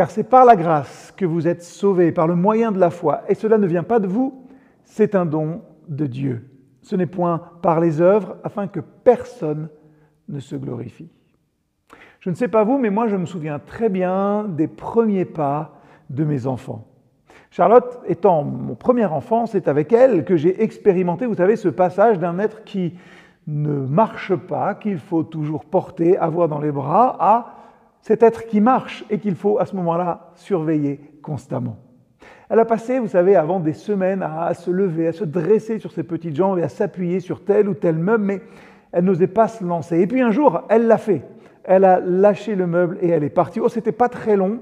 [0.00, 3.20] Car c'est par la grâce que vous êtes sauvés, par le moyen de la foi.
[3.28, 4.46] Et cela ne vient pas de vous,
[4.82, 6.48] c'est un don de Dieu.
[6.80, 9.68] Ce n'est point par les œuvres, afin que personne
[10.30, 11.10] ne se glorifie.
[12.20, 15.74] Je ne sais pas vous, mais moi je me souviens très bien des premiers pas
[16.08, 16.86] de mes enfants.
[17.50, 22.18] Charlotte étant mon premier enfant, c'est avec elle que j'ai expérimenté, vous savez, ce passage
[22.18, 22.94] d'un être qui
[23.46, 27.56] ne marche pas, qu'il faut toujours porter, avoir dans les bras, à
[28.02, 31.76] cet être qui marche et qu'il faut à ce moment-là surveiller constamment.
[32.48, 35.92] Elle a passé, vous savez, avant des semaines à se lever, à se dresser sur
[35.92, 38.40] ses petites jambes et à s'appuyer sur tel ou tel meuble, mais
[38.90, 40.00] elle n'osait pas se lancer.
[40.00, 41.22] Et puis un jour, elle l'a fait.
[41.62, 43.60] Elle a lâché le meuble et elle est partie.
[43.60, 44.60] Oh, c'était pas très long,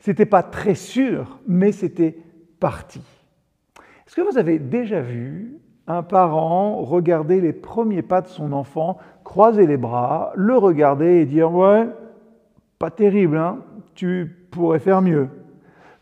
[0.00, 2.18] c'était pas très sûr, mais c'était
[2.58, 3.00] parti.
[4.06, 8.98] Est-ce que vous avez déjà vu un parent regarder les premiers pas de son enfant,
[9.22, 11.86] croiser les bras, le regarder et dire Ouais,
[12.84, 13.60] pas terrible, hein
[13.94, 15.30] tu pourrais faire mieux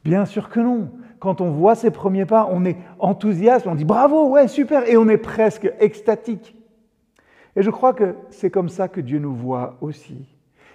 [0.02, 0.90] Bien sûr que non.
[1.20, 4.96] Quand on voit ses premiers pas, on est enthousiaste, on dit bravo, ouais, super, et
[4.96, 6.56] on est presque extatique.
[7.54, 10.26] Et je crois que c'est comme ça que Dieu nous voit aussi.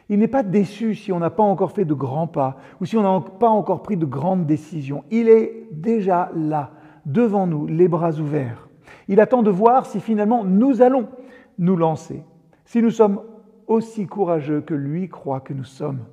[0.07, 2.95] Il n'est pas déçu si on n'a pas encore fait de grands pas ou si
[2.95, 5.03] on n'a pas encore pris de grandes décisions.
[5.11, 6.71] Il est déjà là,
[7.05, 8.69] devant nous, les bras ouverts.
[9.09, 11.09] Il attend de voir si finalement nous allons
[11.57, 12.23] nous lancer,
[12.63, 13.19] si nous sommes
[13.67, 16.05] aussi courageux que lui croit que nous sommes.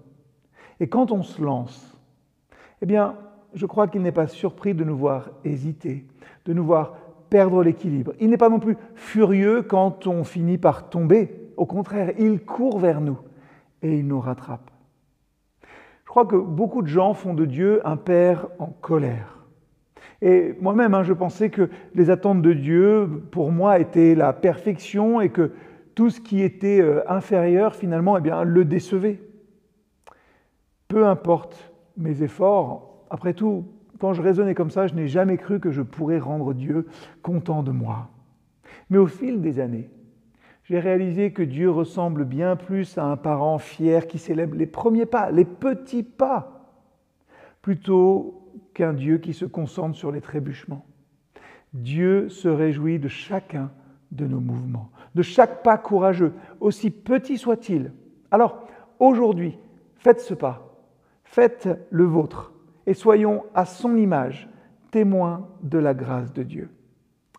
[0.81, 1.99] Et quand on se lance,
[2.83, 3.17] eh bien,
[3.55, 6.07] je crois qu'il n'est pas surpris de nous voir hésiter,
[6.45, 6.97] de nous voir
[7.31, 8.13] perdre l'équilibre.
[8.21, 11.53] Il n'est pas non plus furieux quand on finit par tomber.
[11.57, 13.19] Au contraire, il court vers nous
[13.83, 14.71] et il nous rattrape.
[16.05, 19.39] Je crois que beaucoup de gens font de Dieu un Père en colère.
[20.23, 25.21] Et moi-même, hein, je pensais que les attentes de Dieu, pour moi, étaient la perfection
[25.21, 25.53] et que
[25.95, 29.21] tout ce qui était euh, inférieur, finalement, eh bien, le décevait.
[30.89, 33.65] Peu importe mes efforts, après tout,
[34.01, 36.87] quand je raisonnais comme ça, je n'ai jamais cru que je pourrais rendre Dieu
[37.23, 38.11] content de moi.
[38.91, 39.91] Mais au fil des années,
[40.65, 45.07] j'ai réalisé que Dieu ressemble bien plus à un parent fier qui célèbre les premiers
[45.07, 46.71] pas, les petits pas,
[47.63, 50.85] plutôt qu'un Dieu qui se concentre sur les trébuchements.
[51.73, 53.71] Dieu se réjouit de chacun
[54.11, 57.93] de nos mouvements, de chaque pas courageux, aussi petit soit-il.
[58.31, 58.67] Alors,
[58.99, 59.59] aujourd'hui,
[59.97, 60.77] faites ce pas,
[61.25, 62.53] faites le vôtre,
[62.87, 64.49] et soyons à son image,
[64.91, 66.71] témoins de la grâce de Dieu.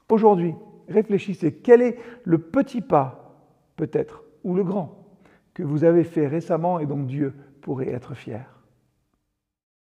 [0.10, 0.56] Aujourd'hui,
[0.88, 3.36] réfléchissez, quel est le petit pas,
[3.76, 5.06] peut-être, ou le grand,
[5.54, 8.55] que vous avez fait récemment et dont Dieu pourrait être fier?